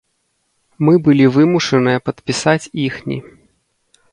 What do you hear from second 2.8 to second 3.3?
іхні.